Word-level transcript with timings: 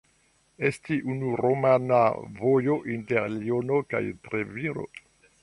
Estis 0.69 1.03
unu 1.15 1.33
romana 1.45 1.99
vojo 2.39 2.79
inter 2.95 3.29
Liono 3.37 3.79
kaj 3.93 4.03
Treviro. 4.27 4.89